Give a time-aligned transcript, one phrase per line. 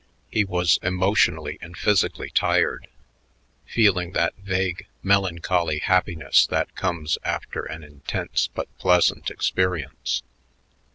[0.31, 2.87] He was emotionally and physically tired,
[3.67, 10.23] feeling that vague, melancholy happiness that comes after an intense but pleasant experience.